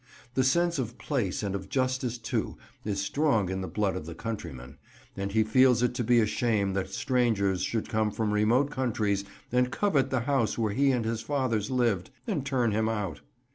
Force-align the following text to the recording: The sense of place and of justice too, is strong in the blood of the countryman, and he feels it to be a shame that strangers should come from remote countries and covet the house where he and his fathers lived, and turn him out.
The 0.33 0.43
sense 0.43 0.79
of 0.79 0.97
place 0.97 1.43
and 1.43 1.53
of 1.53 1.69
justice 1.69 2.17
too, 2.17 2.57
is 2.83 2.99
strong 2.99 3.49
in 3.49 3.61
the 3.61 3.67
blood 3.67 3.95
of 3.95 4.07
the 4.07 4.15
countryman, 4.15 4.79
and 5.15 5.31
he 5.31 5.43
feels 5.43 5.83
it 5.83 5.93
to 5.93 6.03
be 6.03 6.19
a 6.19 6.25
shame 6.25 6.73
that 6.73 6.89
strangers 6.89 7.61
should 7.61 7.87
come 7.87 8.09
from 8.09 8.33
remote 8.33 8.71
countries 8.71 9.25
and 9.51 9.69
covet 9.71 10.09
the 10.09 10.21
house 10.21 10.57
where 10.57 10.73
he 10.73 10.89
and 10.91 11.05
his 11.05 11.21
fathers 11.21 11.69
lived, 11.69 12.09
and 12.25 12.47
turn 12.47 12.71
him 12.71 12.89
out. 12.89 13.21